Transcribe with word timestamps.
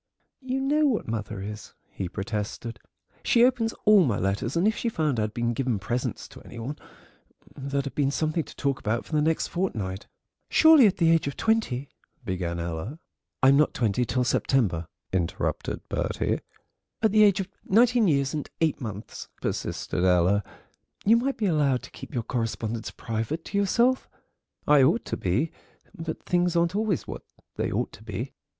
"You 0.41 0.59
know 0.61 0.87
what 0.87 1.07
mother 1.07 1.43
is," 1.43 1.75
he 1.91 2.09
protested; 2.09 2.79
"she 3.23 3.45
opens 3.45 3.71
all 3.85 4.03
my 4.03 4.17
letters, 4.17 4.57
and 4.57 4.67
if 4.67 4.75
she 4.75 4.89
found 4.89 5.19
I'd 5.19 5.31
been 5.35 5.53
giving 5.53 5.77
presents 5.77 6.27
to 6.29 6.41
any 6.41 6.57
one 6.57 6.75
there'd 7.55 7.85
have 7.85 7.93
been 7.93 8.09
something 8.09 8.43
to 8.45 8.55
talk 8.55 8.79
about 8.79 9.05
for 9.05 9.11
the 9.13 9.21
next 9.21 9.49
fortnight." 9.49 10.07
"Surely, 10.49 10.87
at 10.87 10.97
the 10.97 11.11
age 11.11 11.27
of 11.27 11.37
twenty—" 11.37 11.87
began 12.25 12.57
Ella. 12.59 12.97
"I'm 13.43 13.57
not 13.57 13.75
twenty 13.75 14.03
till 14.03 14.23
September," 14.23 14.87
interrupted 15.13 15.87
Bertie. 15.87 16.39
"At 17.03 17.11
the 17.11 17.21
age 17.21 17.39
of 17.39 17.47
nineteen 17.63 18.07
years 18.07 18.33
and 18.33 18.49
eight 18.59 18.81
months," 18.81 19.29
persisted 19.39 20.03
Ella, 20.03 20.43
"you 21.05 21.15
might 21.15 21.37
be 21.37 21.45
allowed 21.45 21.83
to 21.83 21.91
keep 21.91 22.11
your 22.11 22.23
correspondence 22.23 22.89
private 22.89 23.45
to 23.45 23.57
yourself." 23.59 24.09
"I 24.67 24.81
ought 24.81 25.05
to 25.05 25.15
be, 25.17 25.51
but 25.95 26.23
things 26.23 26.55
aren't 26.55 26.75
always 26.75 27.05
what 27.05 27.21
they 27.57 27.71
ought 27.71 27.91
to 27.91 28.03
be. 28.03 28.33